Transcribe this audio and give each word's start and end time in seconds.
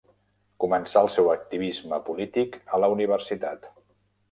Començà 0.63 1.03
el 1.05 1.09
seu 1.15 1.29
activisme 1.33 2.01
polític 2.09 2.59
a 2.79 2.83
la 2.85 2.93
universitat. 2.97 3.71